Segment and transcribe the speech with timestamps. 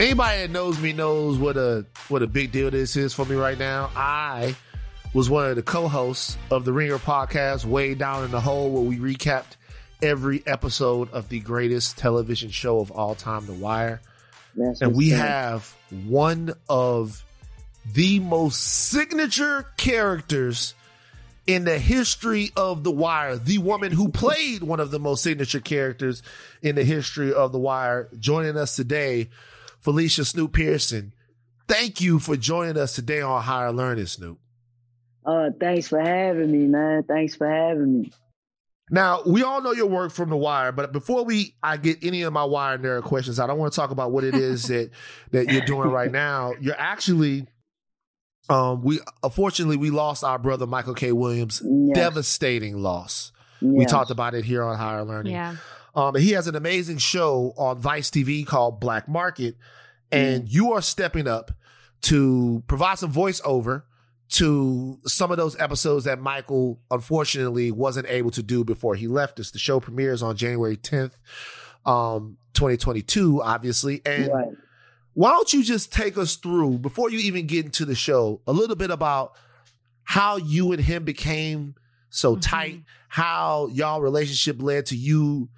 [0.00, 3.36] Anybody that knows me knows what a what a big deal this is for me
[3.36, 3.90] right now.
[3.94, 4.56] I
[5.12, 8.82] was one of the co-hosts of the Ringer podcast, way down in the hole, where
[8.82, 9.54] we recapped
[10.02, 14.02] every episode of the greatest television show of all time, The Wire.
[14.56, 17.24] That's and we have one of
[17.92, 20.74] the most signature characters
[21.46, 23.36] in the history of The Wire.
[23.36, 26.20] The woman who played one of the most signature characters
[26.62, 29.28] in the history of The Wire, joining us today,
[29.84, 31.12] Felicia Snoop Pearson.
[31.68, 34.38] Thank you for joining us today on Higher Learning, Snoop.
[35.24, 37.02] Uh, thanks for having me, man.
[37.04, 38.12] Thanks for having me.
[38.90, 42.22] Now, we all know your work from The Wire, but before we I get any
[42.22, 44.62] of my Wire nerd questions out, I don't want to talk about what it is
[44.68, 44.90] that
[45.30, 46.54] that you're doing right now.
[46.60, 47.46] You're actually
[48.48, 51.12] um we unfortunately we lost our brother Michael K.
[51.12, 51.62] Williams.
[51.64, 51.96] Yes.
[51.96, 53.32] Devastating loss.
[53.60, 55.32] We talked about it here on Higher Learning.
[55.32, 55.56] Yeah.
[55.94, 59.56] Um, he has an amazing show on Vice TV called Black Market,
[60.10, 61.52] and you are stepping up
[62.02, 63.82] to provide some voiceover
[64.30, 69.38] to some of those episodes that Michael unfortunately wasn't able to do before he left
[69.38, 69.50] us.
[69.50, 71.12] The show premieres on January 10th,
[71.86, 74.02] um, 2022, obviously.
[74.04, 74.48] And Right.
[75.12, 78.52] why don't you just take us through, before you even get into the show, a
[78.52, 79.32] little bit about
[80.02, 81.74] how you and him became
[82.10, 82.40] so Mhm.
[82.42, 85.48] tight, how y'all relationship led to you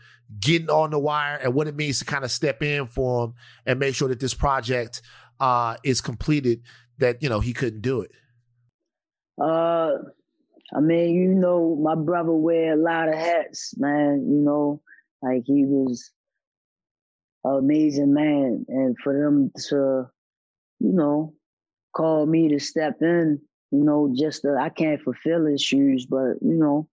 [0.40, 3.34] getting on the wire, and what it means to kind of step in for him
[3.64, 5.02] and make sure that this project
[5.40, 6.62] uh, is completed.
[6.98, 8.10] That you know he couldn't do it.
[9.40, 9.92] Uh,
[10.74, 14.26] I mean, you know, my brother wear a lot of hats, man.
[14.28, 14.80] You know,
[15.22, 16.10] like he was
[17.44, 20.08] an amazing man, and for them to,
[20.80, 21.34] you know,
[21.94, 23.40] call me to step in,
[23.70, 26.88] you know, just to, I can't fulfill his shoes, but you know,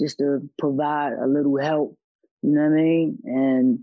[0.00, 1.96] just to provide a little help.
[2.44, 3.18] You know what I mean?
[3.24, 3.78] And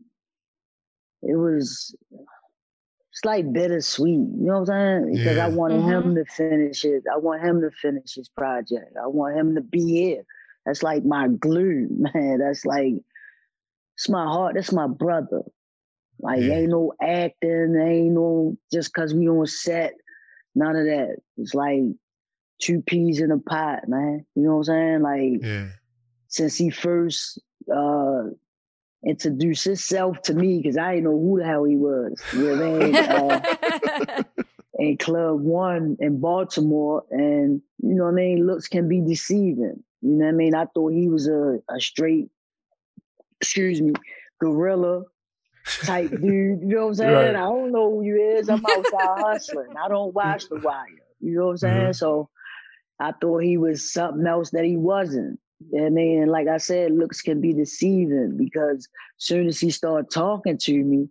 [1.24, 1.96] it was.
[3.12, 5.18] It's like bittersweet, you know what I'm saying?
[5.18, 5.48] Because I Yeah.
[5.48, 7.04] wanted him to finish it.
[7.14, 8.96] I want him to finish his project.
[9.02, 10.24] I want him to be here.
[10.66, 12.40] That's like my glue, man.
[12.40, 12.94] That's like
[13.98, 14.56] it's my heart.
[14.56, 15.42] That's my brother.
[16.22, 16.56] Like Yeah.
[16.56, 19.94] ain't no acting, ain't no just cause we on set.
[20.56, 21.18] None of that.
[21.38, 21.82] It's like
[22.62, 24.26] two peas in a pot, man.
[24.36, 25.02] You know what I'm saying?
[25.02, 25.68] Like Yeah,
[26.28, 27.42] since he first
[27.74, 28.24] uh
[29.08, 32.22] introduced himself to me, because I didn't know who the hell he was.
[32.34, 34.26] You know what I mean?
[34.80, 38.48] Uh, in Club One in Baltimore, and you know what I mean.
[38.48, 39.84] Looks can be deceiving.
[40.02, 40.56] You know what I mean.
[40.56, 42.30] I thought he was a, a straight,
[43.40, 43.94] excuse me,
[44.40, 45.04] gorilla
[45.84, 46.22] type dude.
[46.24, 47.14] You know what I'm saying?
[47.14, 47.36] Right.
[47.36, 48.50] I don't know who you is.
[48.50, 49.76] I'm outside hustling.
[49.78, 50.86] I don't watch The Wire.
[51.20, 51.88] You know what I'm saying?
[51.90, 51.96] Mhm.
[51.96, 52.30] So
[53.00, 55.40] I thought he was something else that he wasn't.
[55.78, 60.58] I mean, like I said, looks can be deceiving because soon as he started talking
[60.58, 61.10] to me,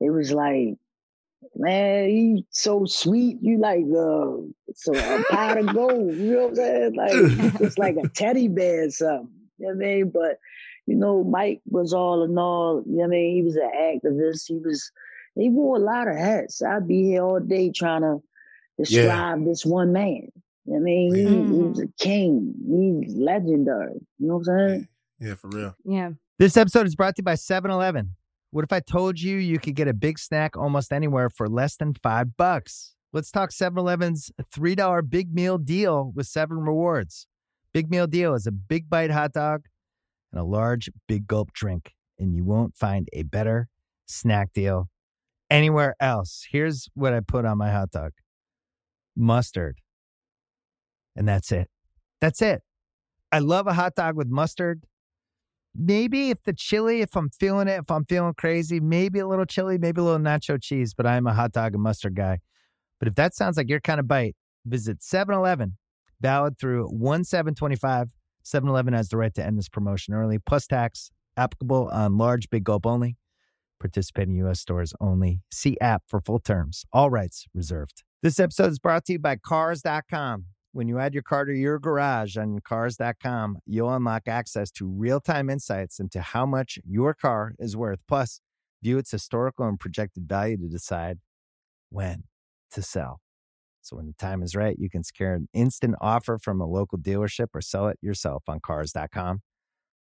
[0.00, 0.76] it was like,
[1.56, 3.38] man, he so sweet.
[3.40, 6.14] You like uh, so a pot of gold.
[6.14, 6.94] You know what I'm saying?
[6.94, 9.28] Like it's like a teddy bear or something.
[9.58, 10.10] You know what I mean?
[10.10, 10.38] But
[10.86, 12.82] you know, Mike was all in all.
[12.86, 13.34] You know what I mean?
[13.36, 14.44] He was an activist.
[14.46, 14.90] He was.
[15.36, 16.62] He wore a lot of hats.
[16.62, 18.22] I'd be here all day trying to
[18.78, 20.30] describe this one man.
[20.66, 21.14] You know what I mean?
[21.14, 21.82] He, he was mm-hmm.
[21.82, 23.02] a king.
[23.04, 23.94] He's legendary.
[24.18, 24.88] You know what I'm saying?
[25.20, 25.74] yeah, for real.
[25.84, 26.10] yeah.
[26.38, 28.16] This episode is brought to you by 7 Eleven.
[28.50, 31.76] What if I told you you could get a big snack almost anywhere for less
[31.76, 32.94] than five bucks?
[33.12, 37.26] Let's talk 7 Eleven's $3 big meal deal with seven rewards.
[37.72, 39.66] Big meal deal is a big bite hot dog
[40.32, 43.68] and a large big gulp drink, and you won't find a better
[44.06, 44.88] snack deal
[45.50, 46.46] anywhere else.
[46.50, 48.12] Here's what I put on my hot dog
[49.16, 49.78] mustard.
[51.16, 51.68] And that's it.
[52.20, 52.62] That's it.
[53.30, 54.86] I love a hot dog with mustard
[55.74, 59.44] maybe if the chili, if I'm feeling it, if I'm feeling crazy, maybe a little
[59.44, 62.38] chili, maybe a little nacho cheese, but I'm a hot dog and mustard guy.
[62.98, 65.76] But if that sounds like your kind of bite, visit 7 Eleven,
[66.20, 68.10] valid through 1 7 25.
[68.42, 72.48] 7 Eleven has the right to end this promotion early, plus tax, applicable on large,
[72.50, 73.16] big gulp only.
[73.80, 74.60] Participating U.S.
[74.60, 75.40] stores only.
[75.52, 76.84] See app for full terms.
[76.92, 78.02] All rights reserved.
[78.22, 80.46] This episode is brought to you by Cars.com.
[80.74, 85.20] When you add your car to your garage on Cars.com, you'll unlock access to real
[85.20, 88.02] time insights into how much your car is worth.
[88.08, 88.40] Plus,
[88.82, 91.20] view its historical and projected value to decide
[91.90, 92.24] when
[92.72, 93.20] to sell.
[93.82, 96.98] So when the time is right, you can secure an instant offer from a local
[96.98, 99.42] dealership or sell it yourself on Cars.com.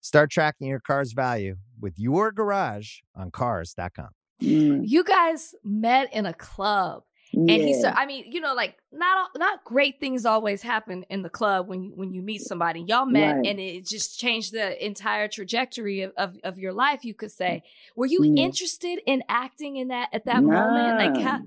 [0.01, 4.09] Start tracking your car's value with your garage on Cars.com.
[4.41, 4.81] Mm.
[4.87, 7.55] You guys met in a club Yeah.
[7.55, 11.23] And he said, I mean, you know, like not not great things always happen in
[11.23, 12.81] the club when you when you meet somebody.
[12.81, 13.45] Y'all met right.
[13.47, 17.63] and it just changed the entire trajectory of, of, of your life, you could say.
[17.95, 18.43] Were you yeah.
[18.43, 20.99] interested in acting in that at that moment?
[20.99, 21.39] Like how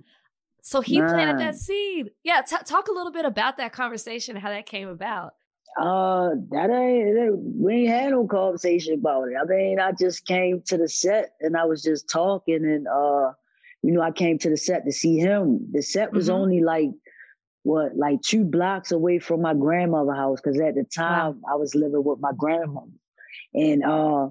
[0.66, 2.10] so he planted that seed.
[2.24, 5.34] Yeah, t- talk a little bit about that conversation, how that came about.
[5.80, 9.34] Uh, that ain't we ain't had no conversation about it.
[9.40, 13.32] I mean, I just came to the set and I was just talking, and uh,
[13.86, 15.68] you know, I came to the set to see him.
[15.72, 16.40] The set was mm-hmm.
[16.40, 16.90] only like
[17.62, 21.52] what, like two blocks away from my grandmother's house, because at the time wow.
[21.52, 22.90] I was living with my grandmother,
[23.54, 24.28] and uh,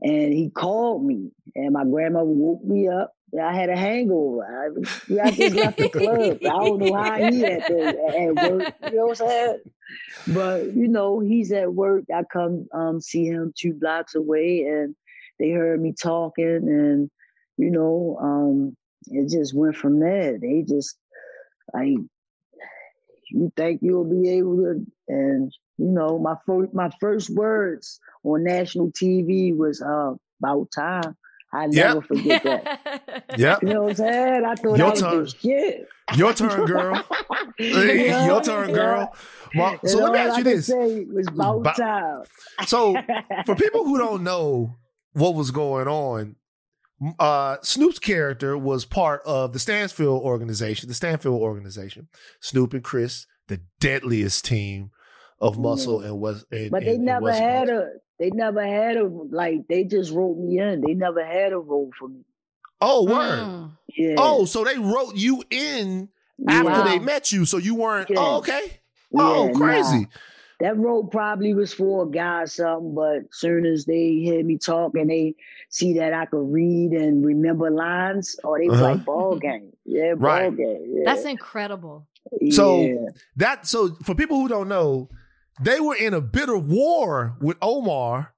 [0.00, 4.42] and he called me, and my grandmother woke me up I had a hangover.
[4.42, 6.38] I, I just left the club.
[6.42, 8.74] I don't know how he had to, at work.
[8.84, 9.58] You know what I'm saying?
[10.28, 12.04] But you know, he's at work.
[12.14, 14.94] I come um, see him two blocks away, and
[15.38, 17.10] they heard me talking, and
[17.58, 18.76] you know, um,
[19.08, 20.38] it just went from there.
[20.38, 20.96] They just
[21.74, 21.98] like,
[23.30, 28.44] you think you'll be able to, and you know, my first my first words on
[28.44, 31.16] national TV was uh, about time.
[31.52, 32.06] I never yep.
[32.06, 33.24] forget that.
[33.38, 33.62] yep.
[33.62, 34.44] You know what I'm saying?
[34.44, 35.26] I thought Your turn.
[35.26, 35.88] shit.
[36.14, 37.04] Your turn, girl.
[37.58, 39.14] Your turn, girl.
[39.54, 40.68] Well, so let me ask you this.
[40.68, 42.24] It was about time.
[42.66, 42.94] so
[43.46, 44.76] for people who don't know
[45.12, 46.36] what was going on,
[47.18, 52.08] uh, Snoop's character was part of the Stansfield organization, the Stanfield organization.
[52.40, 54.90] Snoop and Chris, the deadliest team
[55.40, 56.46] of muscle and West.
[56.50, 60.12] And, but they and, never and had a they never had a like they just
[60.12, 60.80] wrote me in.
[60.80, 62.24] They never had a role for me.
[62.80, 63.40] Oh, word.
[63.40, 63.70] Mm.
[63.96, 64.14] Yeah.
[64.18, 66.08] Oh, so they wrote you in
[66.48, 66.84] after wow.
[66.84, 68.10] they met you, so you weren't.
[68.10, 68.16] Yeah.
[68.18, 68.80] Oh, okay.
[69.10, 70.00] Yeah, oh, crazy.
[70.00, 70.06] Nah.
[70.60, 74.58] That role probably was for a guy or something, but soon as they hear me
[74.58, 75.36] talk and they
[75.70, 78.82] see that I could read and remember lines, or oh, they uh-huh.
[78.82, 79.70] like ball game.
[79.84, 80.56] Yeah, ball right.
[80.56, 80.94] game.
[80.96, 81.02] Yeah.
[81.04, 82.08] That's incredible.
[82.50, 85.08] So that so for people who don't know,
[85.60, 88.34] they were in a bitter war with Omar,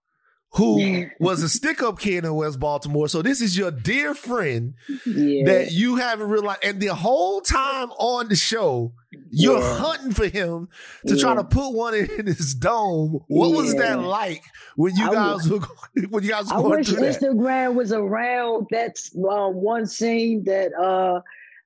[0.55, 3.09] who was a stick up kid in West Baltimore.
[3.09, 4.75] So this is your dear friend
[5.07, 5.45] yeah.
[5.45, 6.65] that you haven't realized.
[6.65, 8.93] And the whole time on the show,
[9.31, 9.79] you're yeah.
[9.79, 10.69] hunting for him
[11.07, 11.21] to yeah.
[11.21, 13.21] try to put one in his dome.
[13.29, 14.43] What was that like
[14.75, 15.61] when you guys were
[16.09, 18.67] when you guys were I wish Instagram was around.
[18.71, 21.21] That's uh, one scene that uh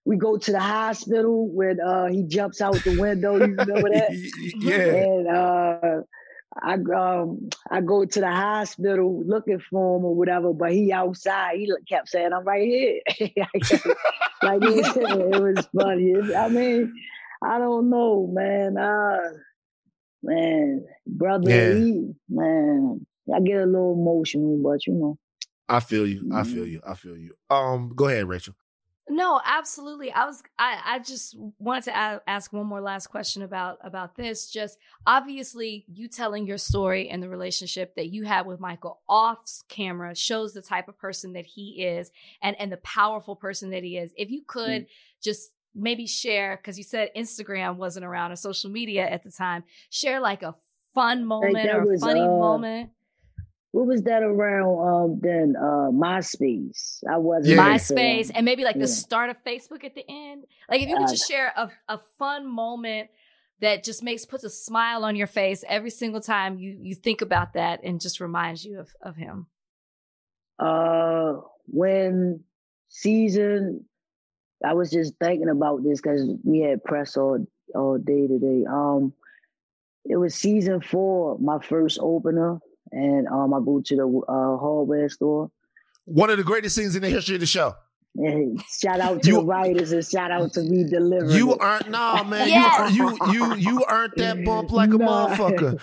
[0.05, 3.37] we go to the hospital when uh, he jumps out the window.
[3.37, 4.11] You remember that?
[4.59, 4.77] yeah.
[4.77, 6.03] And uh,
[6.63, 11.57] I um I go to the hospital looking for him or whatever, but he outside.
[11.57, 13.01] He kept saying, "I'm right here."
[14.43, 16.35] like it, it, was funny.
[16.35, 16.95] I mean,
[17.43, 18.77] I don't know, man.
[18.77, 19.21] Uh,
[20.23, 21.75] man, brother, yeah.
[21.75, 25.19] he, man, I get a little emotional, but you know.
[25.69, 26.31] I feel you.
[26.33, 26.73] I feel mm-hmm.
[26.73, 26.81] you.
[26.87, 27.35] I feel you.
[27.49, 28.55] Um, go ahead, Rachel.
[29.09, 30.11] No, absolutely.
[30.11, 34.51] I was I I just wanted to ask one more last question about about this.
[34.51, 39.41] Just obviously you telling your story and the relationship that you had with Michael off
[39.69, 42.11] camera shows the type of person that he is
[42.41, 44.13] and and the powerful person that he is.
[44.17, 44.89] If you could mm.
[45.23, 49.65] just maybe share cuz you said Instagram wasn't around or social media at the time,
[49.91, 50.55] share like a
[50.95, 52.91] fun moment like or a funny uh, moment
[53.75, 57.03] what was that around um then uh MySpace?
[57.11, 57.75] I wasn't yeah.
[57.75, 58.83] MySpace and maybe like yeah.
[58.83, 60.45] the start of Facebook at the end.
[60.71, 63.11] Like if you could uh, just share a, a fun moment
[63.61, 67.21] that just makes puts a smile on your face every single time you you think
[67.21, 69.49] about that and just reminds you of of him.
[70.57, 72.45] Uh when
[72.91, 73.85] season
[74.65, 77.45] I was just thinking about this because we had press all
[77.75, 78.67] all day today.
[78.71, 79.15] Um
[80.05, 82.61] it was season four, my first opener
[82.95, 85.51] and um, I go to the uh, hardware store.
[86.05, 87.75] One of the greatest things in the history of the show.
[88.17, 91.37] And shout out to you, the writers and shout out to me delivering.
[91.37, 92.47] You aren't nah man.
[92.47, 92.95] yes.
[92.95, 95.35] You you you you earned that bump like a nah.
[95.35, 95.81] motherfucker.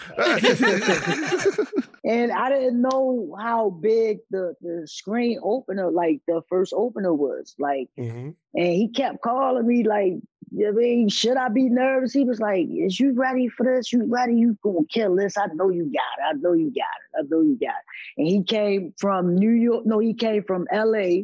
[2.06, 7.53] and I didn't know how big the, the screen opener, like the first opener was.
[7.60, 8.30] Like mm-hmm.
[8.56, 10.22] and he kept calling me like you know
[10.53, 12.12] I mean, should I be nervous?
[12.12, 13.93] He was like, Is you ready for this?
[13.93, 14.36] You ready?
[14.36, 15.38] You gonna kill this?
[15.38, 16.29] I know you got it.
[16.29, 17.20] I know you got it.
[17.20, 18.17] I know you got it.
[18.17, 19.86] And he came from New York.
[19.86, 21.24] No, he came from LA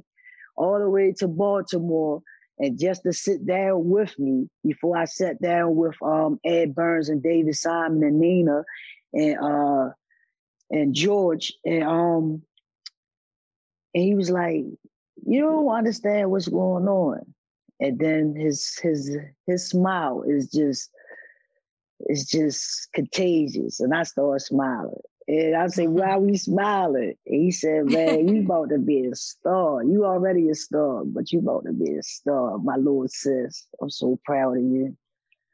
[0.55, 2.21] all the way to Baltimore.
[2.59, 7.09] And just to sit down with me before I sat down with um, Ed Burns
[7.09, 8.63] and David Simon and Nina
[9.13, 9.89] and uh,
[10.71, 12.41] and George and um
[13.93, 14.63] and he was like,
[15.25, 17.33] You don't understand what's going on
[17.79, 20.89] and then his his his smile is just
[22.01, 27.15] it's just contagious and i start smiling And I say, why are we smiling?
[27.25, 29.83] And he said, man, you about to be a star.
[29.83, 33.67] You already a star, but you about to be a star, my little sis.
[33.81, 34.95] I'm so proud of you.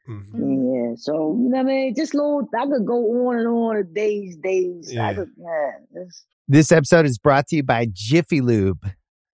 [0.08, 0.74] Mm-hmm.
[0.74, 0.94] Yeah.
[0.96, 1.94] So, you know what I mean?
[1.94, 4.92] Just little, I could go on and on days, days.
[4.92, 5.08] Yeah.
[5.08, 6.08] I could, man,
[6.46, 8.86] this episode is brought to you by Jiffy Lube.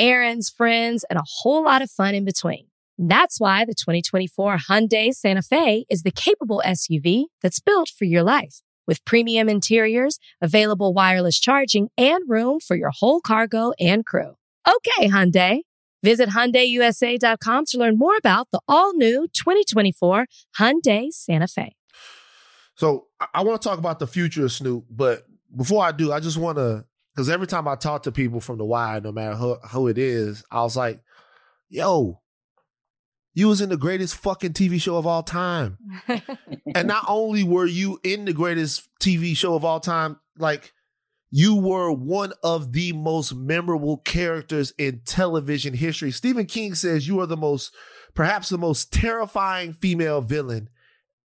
[0.00, 2.66] errands, friends, and a whole lot of fun in between.
[2.98, 8.22] That's why the 2024 Hyundai Santa Fe is the capable SUV that's built for your
[8.22, 8.62] life.
[8.86, 14.34] With premium interiors, available wireless charging, and room for your whole cargo and crew.
[14.66, 15.60] Okay, Hyundai.
[16.02, 20.26] Visit HyundaiUSA.com to learn more about the all-new 2024
[20.58, 21.74] Hyundai Santa Fe.
[22.74, 26.20] So I want to talk about the future of Snoop, but before I do, I
[26.20, 29.34] just want to, because every time I talk to people from the wire, no matter
[29.34, 31.00] who, who it is, I was like,
[31.68, 32.20] yo,
[33.34, 35.78] you was in the greatest fucking TV show of all time.
[36.74, 40.72] and not only were you in the greatest TV show of all time, like
[41.30, 46.10] you were one of the most memorable characters in television history.
[46.10, 47.74] Stephen King says you are the most,
[48.14, 50.68] perhaps the most terrifying female villain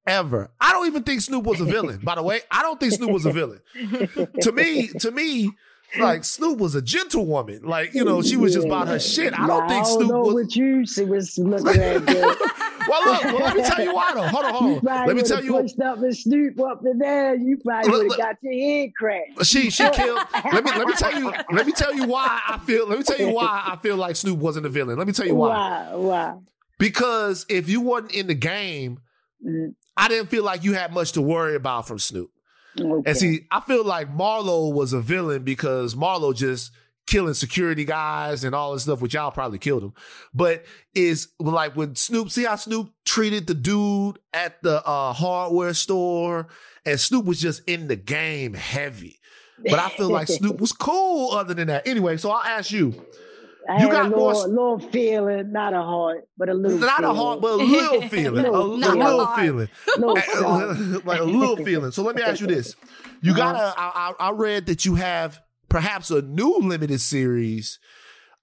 [0.06, 0.52] ever.
[0.60, 2.42] I don't even think Snoop was a villain, by the way.
[2.52, 3.62] I don't think Snoop was a villain.
[4.42, 5.52] to me, to me,
[6.00, 7.64] like Snoop was a gentlewoman.
[7.64, 9.38] Like, you know, she was just about her shit.
[9.38, 12.06] I don't think I don't Snoop know was what you she was looking at.
[12.08, 14.28] well, look, well, let me tell you why though.
[14.28, 15.08] Hold on, hold on.
[15.08, 15.52] Let me tell you.
[15.54, 19.46] Pushed up and Snoop up in there, you probably would have got your head cracked.
[19.46, 20.20] She she killed.
[20.52, 21.32] let me let me tell you.
[21.52, 22.88] Let me tell you why I feel.
[22.88, 24.98] Let me tell you why I feel like Snoop wasn't a villain.
[24.98, 25.90] Let me tell you why.
[25.92, 25.96] Why?
[25.96, 26.38] Why?
[26.80, 29.00] Because if you wasn't in the game,
[29.46, 29.72] mm-hmm.
[29.96, 32.33] I didn't feel like you had much to worry about from Snoop.
[32.80, 33.10] Okay.
[33.10, 36.72] And see, I feel like Marlo was a villain because Marlo just
[37.06, 39.94] killing security guys and all this stuff, which y'all probably killed him.
[40.34, 40.66] But
[40.96, 46.48] is like when Snoop, see how Snoop treated the dude at the uh, hardware store,
[46.86, 49.20] and Snoop was just in the game heavy.
[49.60, 51.88] But I feel like Snoop was cool other than that.
[51.88, 53.06] Anyway, so I'll ask you.
[53.70, 56.78] I you got a little, more, little feeling, not a heart, but a little.
[56.78, 56.88] Feeling.
[56.88, 57.18] Not feeling.
[57.18, 59.70] a heart, but a little feeling, a, little, little feeling,
[61.06, 61.92] like a little feeling.
[61.92, 62.76] So let me ask you this:
[63.22, 63.74] You got a?
[63.78, 67.80] I, I read that you have perhaps a new limited series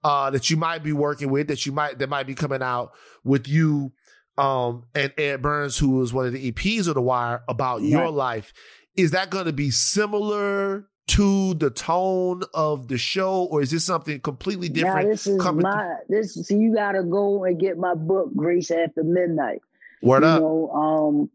[0.03, 2.91] uh, that you might be working with, that you might that might be coming out
[3.23, 3.91] with you
[4.37, 7.99] um, and Ed Burns, who was one of the EPs of The Wire, about yeah.
[7.99, 8.53] your life.
[8.95, 13.83] Is that going to be similar to the tone of the show, or is this
[13.83, 15.07] something completely different?
[15.07, 16.47] Now, this is my this.
[16.47, 19.61] So you got to go and get my book, Grace After Midnight.
[20.01, 20.41] Word you up.
[20.41, 21.29] Know, um,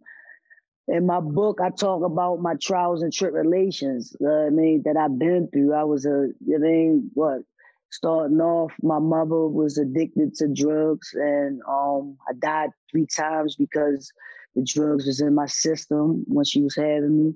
[0.89, 4.17] in my book, I talk about my trials and tribulations.
[4.19, 5.75] Uh, I mean, that I've been through.
[5.75, 7.41] I was a, I mean, what?
[7.91, 14.11] Starting off, my mother was addicted to drugs, and um, I died three times because
[14.55, 17.35] the drugs was in my system when she was having me,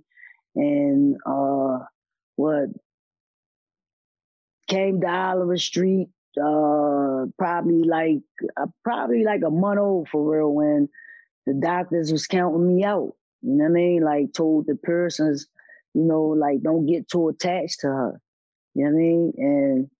[0.57, 1.81] and uh,
[2.41, 2.69] what
[4.69, 6.09] came to Oliver Street
[6.41, 8.21] uh probably like
[8.57, 10.89] uh, probably like a month old for real when
[11.47, 13.13] the doctors was counting me out.
[13.43, 14.03] You know what I mean?
[14.03, 15.49] Like told the persons,
[15.95, 18.21] you know, like don't get too attached to her.
[18.75, 19.33] You know what I mean?
[19.39, 19.91] And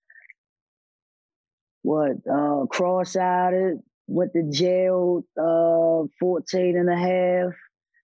[1.83, 7.53] what uh cross-eyed, went to jail uh 14 and a half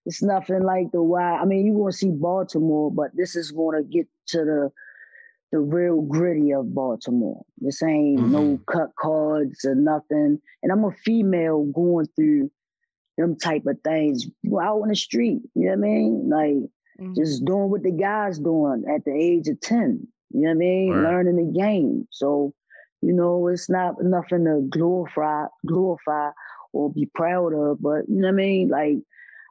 [0.07, 1.37] it's nothing like the why.
[1.37, 4.73] I mean, you're gonna see Baltimore, but this is gonna get to the
[5.53, 7.45] the real gritty of Baltimore.
[7.59, 8.33] This ain't mm-hmm.
[8.33, 10.41] no cut cards or nothing.
[10.63, 12.51] And I'm a female going through
[13.19, 14.27] them type of things
[14.61, 15.43] out on the street.
[15.55, 16.29] You know what I mean?
[16.29, 16.71] Like
[17.01, 17.15] mm-hmm.
[17.15, 20.07] just doing what the guys doing at the age of 10.
[20.31, 20.91] You know what I mean?
[20.93, 21.11] Right.
[21.11, 22.09] Learning the game.
[22.11, 22.53] So,
[23.03, 26.31] you know, it's not nothing to glorify glorify
[26.73, 28.69] or be proud of, but you know what I mean?
[28.69, 28.99] Like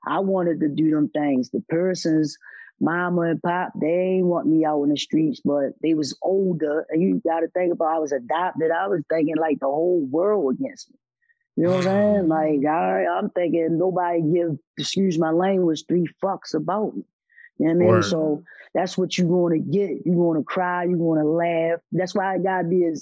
[0.05, 1.49] I wanted to do them things.
[1.49, 2.37] The persons
[2.79, 6.85] mama and pop, they want me out in the streets, but they was older.
[6.89, 8.71] And you gotta think about I was adopted.
[8.71, 10.97] I was thinking like the whole world against me.
[11.55, 12.27] You know what I'm saying?
[12.27, 17.03] Like, all right, I'm thinking nobody give, excuse my language, three fucks about me.
[17.57, 18.01] You know what I mean?
[18.01, 18.03] Word.
[18.03, 18.43] So
[18.73, 20.05] that's what you're going to get.
[20.05, 20.83] You're going to cry.
[20.85, 21.79] You're going to laugh.
[21.91, 22.93] That's why it got to be a,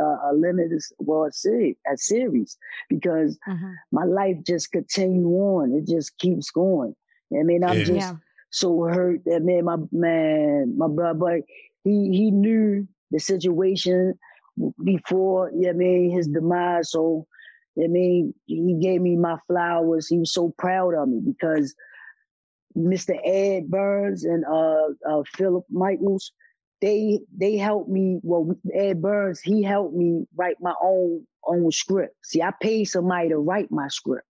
[0.00, 3.80] a, a limited, well, a series, a series, because Mhm.
[3.92, 5.72] my life just continue on.
[5.72, 6.94] It just keeps going.
[7.30, 7.84] You know what I mean, I'm Yeah.
[7.84, 8.16] just Yeah.
[8.50, 11.40] so hurt that man, my man, my brother, but
[11.84, 14.14] he he knew the situation
[14.84, 16.90] before, you know what I mean, his demise.
[16.90, 17.26] So
[17.76, 20.08] you know what I mean, he gave me my flowers.
[20.08, 21.74] He was so proud of me because
[22.76, 23.18] Mr.
[23.24, 26.32] Ed Burns and uh, uh Philip Michaels,
[26.82, 28.20] they they helped me.
[28.22, 32.16] Well, Ed Burns, he helped me write my own own script.
[32.24, 34.26] See, I paid somebody to write my script.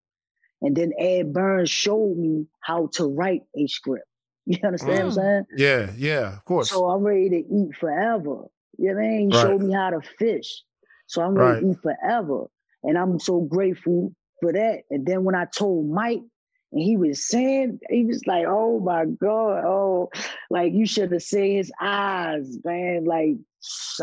[0.63, 4.07] And then Ed Burns showed me how to write a script.
[4.47, 5.13] You understand what I'm Mm.
[5.13, 5.47] saying?
[5.57, 6.69] Yeah, yeah, of course.
[6.71, 8.45] So I'm ready to eat forever.
[8.79, 9.29] You know what I mean?
[9.29, 9.37] He Right.
[9.37, 10.65] showed me how to fish.
[11.07, 11.61] So I'm ready Right.
[11.61, 12.47] to eat forever.
[12.85, 14.81] And I'm so grateful for that.
[14.91, 16.23] And then when I told Mike,
[16.73, 20.11] he was saying, he was like, oh my God, oh,
[20.51, 23.05] like you should have seen his eyes, man.
[23.05, 23.37] Like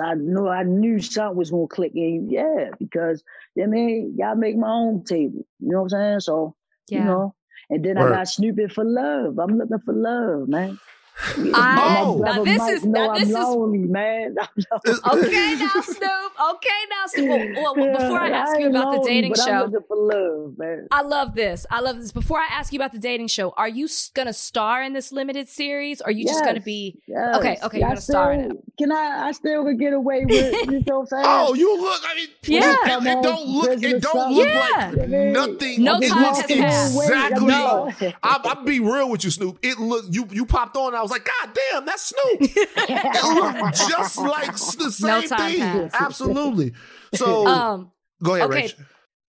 [0.01, 2.29] I knew I knew something was gonna click in.
[2.29, 3.23] Yeah, because
[3.55, 5.45] you know what I mean, y'all make my own table.
[5.59, 6.19] You know what I'm saying?
[6.21, 6.55] So,
[6.89, 6.99] Yeah.
[6.99, 7.35] you know.
[7.69, 8.13] And then Word.
[8.13, 9.39] I got Snoopy for love.
[9.39, 10.77] I'm looking for love, man.
[11.19, 12.17] I- My Oh.
[12.17, 14.35] now this Mike is- know now I'm this is- lonely, man.
[14.87, 16.31] Okay, now Snoop.
[16.53, 17.55] Okay, now Snoop.
[17.57, 20.87] Well, well, before I Yeah, ask you ain't about the dating show, for love, man.
[20.91, 21.65] I love this.
[21.71, 22.11] I love this.
[22.11, 25.49] Before I ask you about the dating show, are you gonna star in this limited
[25.49, 26.01] series?
[26.01, 26.99] Or are you just gonna be?
[27.07, 27.35] yes.
[27.37, 29.27] Okay, okay, you're I gonna star in still- Can I?
[29.27, 30.53] I still could get away with.
[30.67, 31.23] You know what I'm saying?
[31.25, 32.01] Oh, you look.
[32.05, 32.73] I mean, Yeah.
[32.73, 33.83] it, Come it don't look.
[33.83, 34.91] It don't look Yeah.
[34.95, 35.83] like nothing.
[35.83, 36.95] No it time looks has passed.
[36.97, 37.47] exactly.
[37.47, 37.91] No.
[38.23, 39.57] I, I'll be real with you, Snoop.
[39.63, 40.27] It look you.
[40.31, 40.93] You popped on.
[40.95, 42.41] I was like, God damn, that's Snoop.
[42.41, 45.59] it looked just like s- the No same time thing.
[45.59, 45.95] passed.
[45.99, 46.73] Absolutely.
[47.15, 47.91] So Um,
[48.23, 48.67] go ahead, okay.
[48.69, 48.75] Rach.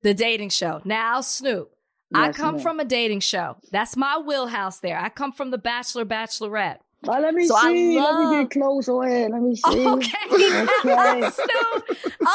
[0.03, 0.81] the dating show.
[0.85, 1.71] Now, Snoop.
[2.15, 2.63] I come ma'am.
[2.63, 3.57] from a dating show.
[3.71, 4.81] That's my wheelhouse.
[4.81, 4.99] There.
[4.99, 6.79] I come from the Bachelor, Bachelorette.
[7.07, 8.01] Oh, let me So I see.
[8.01, 9.31] Let me get close on it.
[9.31, 9.87] Let me see.
[9.87, 10.11] Okay,
[10.85, 11.31] Okay.
[11.31, 11.85] Snoop.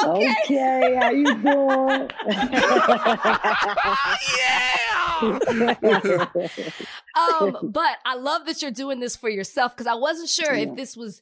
[0.05, 0.35] Okay.
[0.45, 2.09] Okay, how you doing?
[4.37, 4.92] yeah.
[7.15, 10.69] um, but I love that you're doing this for yourself because I wasn't sure Yeah.
[10.69, 11.21] if this was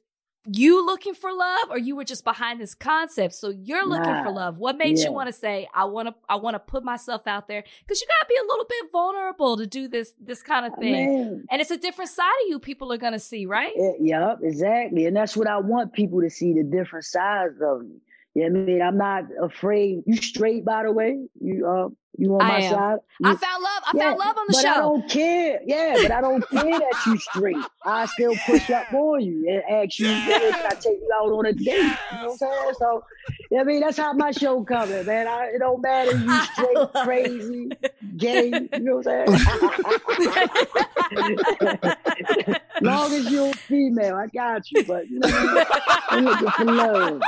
[0.51, 3.35] you looking for love or you were just behind this concept.
[3.35, 4.57] So you're looking for love.
[4.57, 5.05] What made Yeah.
[5.05, 8.01] you want to say I want to I want to put myself out there because
[8.01, 10.91] you got to be a little bit vulnerable to do this this kind of thing.
[10.93, 13.71] Man, And it's a different side of you people are going to see, right?
[13.75, 15.05] it, yup, exactly.
[15.05, 17.97] And that's what I want people to see the different sides of me.
[18.33, 18.81] You know I mean?
[18.81, 20.03] I'm not afraid.
[20.07, 21.19] You straight, by the way.
[21.39, 22.71] You uh, you on I my am.
[22.73, 22.97] side.
[23.23, 23.83] I found love.
[23.85, 24.61] I Yeah, found love on the show.
[24.61, 25.59] but I don't care.
[25.65, 27.55] Yeah, but I don't care that you straight.
[27.85, 30.37] I still push up for you and ask you, Yeah.
[30.39, 31.99] "Hey, I take you out on a date?
[32.11, 32.73] You know what I'm saying?
[32.79, 33.03] So,
[33.59, 35.27] I mean, that's how my show coming, man.
[35.27, 37.75] I, it don't matter if you straight, crazy,
[38.17, 38.47] gay.
[38.49, 40.35] You know what I'm saying?
[42.81, 44.83] Long as you're female, I got you.
[44.85, 45.65] But you know, what I mean?
[46.09, 47.23] I'm looking for love.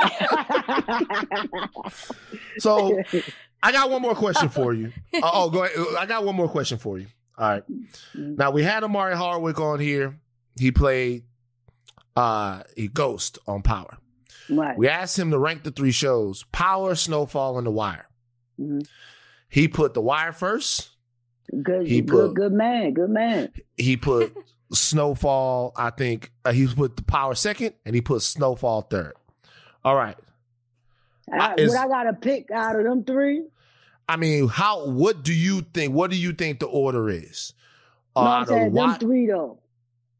[2.58, 3.04] So
[3.66, 4.92] I got one more question for you.
[5.14, 5.76] Uh, oh, go ahead.
[5.98, 7.06] I got one more question for you.
[7.38, 7.62] All right.
[8.14, 10.18] Now we had Omari Hardwick on here.
[10.58, 11.24] He played
[12.16, 13.96] uh a ghost on Power.
[14.50, 14.76] right.
[14.78, 18.06] We asked him to rank the three shows: Power, Snowfall, and The Wire.
[18.60, 18.86] Mhm.
[19.48, 20.90] He put The Wire first.
[21.62, 23.50] Good, He good, put- good man, good man.
[23.76, 24.32] He put
[24.72, 25.72] Snowfall.
[25.76, 29.14] I think uh, he put the Power second, and he put Snowfall third.
[29.84, 30.16] All right.
[31.32, 33.44] I, is- what I got to pick out of them three?
[34.08, 34.86] I mean, how?
[34.88, 35.94] What do you think?
[35.94, 37.52] What do you think the order is?
[38.14, 39.58] Uh, no, I'm out of them three though.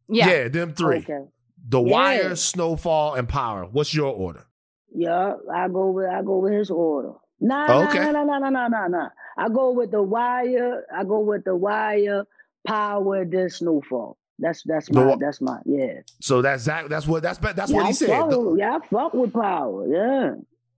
[0.08, 0.28] yeah.
[0.28, 0.48] yeah.
[0.48, 0.98] them three.
[0.98, 1.24] Okay.
[1.68, 1.92] The Yeah.
[1.92, 3.64] Wire, Snowfall, and Power.
[3.64, 4.46] What's your order?
[4.94, 7.12] Yeah, I go with I go with his order.
[7.40, 7.98] Nah, Okay.
[8.12, 9.08] nah, nah, nah, nah, nah, nah, nah.
[9.36, 10.84] I go with the wire.
[10.94, 12.24] I go with the wire,
[12.66, 14.16] power, then snowfall.
[14.38, 16.00] That's that's my wa- that's my yeah.
[16.20, 16.88] So that's that.
[16.88, 18.08] That's what that's that's yeah, what I he said.
[18.08, 19.86] Fuck The- yeah, I fuck with power.
[19.88, 20.34] Yeah.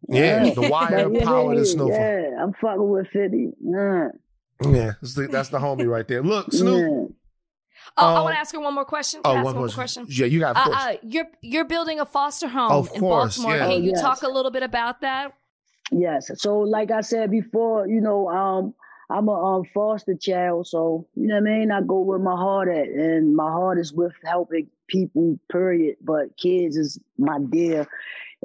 [0.08, 1.98] Yeah, the Wire, But yeah, Power, yeah, and Snowfall.
[1.98, 3.50] Yeah, I'm fucking with Fifty.
[3.62, 4.08] Yeah.
[4.62, 6.22] Yeah, that's the, that's the homie right there.
[6.22, 6.80] Look, Snoop.
[6.80, 7.14] yeah.
[7.98, 9.20] Oh, I Um, want to ask her one more question.
[9.24, 10.06] Oh, Can I ask one one more more question.
[10.08, 10.56] Yeah, you got.
[10.56, 13.56] Of uh, uh, you're you're building a foster home Of in course, Baltimore.
[13.58, 13.66] yeah.
[13.74, 14.00] Can you Oh, yes.
[14.00, 15.32] talk a little bit about that?
[15.92, 16.30] Yes.
[16.36, 18.74] So, like I said before, you know, um,
[19.08, 21.70] I'm a um, foster child, so you know what I mean.
[21.70, 25.38] I go where my heart at, and my heart is with helping people.
[25.50, 25.96] Period.
[26.02, 27.86] But kids is my dear,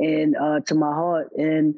[0.01, 1.29] and uh, to my heart.
[1.37, 1.75] And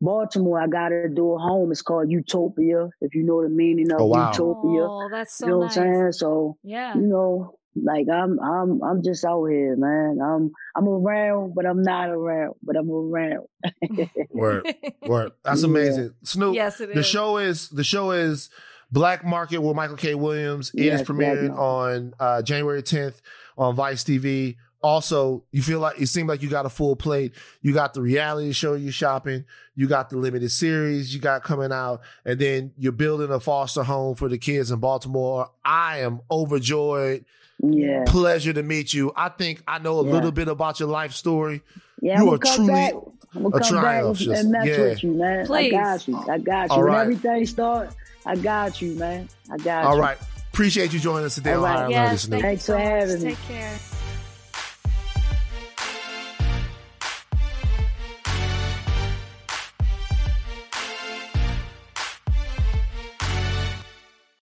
[0.00, 1.70] Baltimore, I got to do a home.
[1.72, 2.88] It's called Utopia.
[3.00, 4.30] If you know the meaning of Oh, wow.
[4.30, 5.76] Utopia, Oh, that's so you know nice.
[5.76, 6.12] what I'm saying.
[6.12, 6.94] So Yeah.
[6.96, 10.18] you know, like I'm, I'm, I'm just out here, man.
[10.22, 13.46] I'm, I'm around, but I'm not around, but I'm around.
[14.30, 15.32] Word, word.
[15.44, 15.68] That's Yeah.
[15.68, 16.14] amazing.
[16.22, 16.94] Snoop, yes, it is.
[16.96, 18.50] the show is the show is
[18.92, 20.14] Black Market with Michael K.
[20.14, 20.70] Williams.
[20.74, 23.20] It is Yes, Black premiering on uh, January 10th
[23.58, 24.56] on Vice TV.
[24.84, 27.32] Also, you feel like it seemed like you got a full plate.
[27.62, 31.72] You got the reality show you shopping, you got the limited series you got coming
[31.72, 35.48] out, and then you're building a foster home for the kids in Baltimore.
[35.64, 37.24] I am overjoyed.
[37.62, 39.10] Yeah, Pleasure to meet you.
[39.16, 40.12] I think I know a Yeah.
[40.12, 41.62] little bit about your life story.
[42.02, 42.20] yeah.
[42.20, 42.92] You I'm are come truly back.
[43.34, 44.78] I'm gonna a come back triumph, and, just- and mess yeah.
[44.80, 45.46] with you, man.
[45.46, 45.72] Please.
[45.74, 46.16] I got you.
[46.28, 46.72] I got you.
[46.72, 47.00] All when right.
[47.00, 47.88] everything start,
[48.26, 49.28] I got you, man.
[49.50, 49.96] I got All you.
[49.96, 50.18] all right
[50.52, 51.72] Appreciate you joining us today All on right.
[51.72, 52.40] Higher Learning, yes, Snoop.
[52.42, 53.30] thank you Thanks for having me.
[53.30, 53.78] Take care.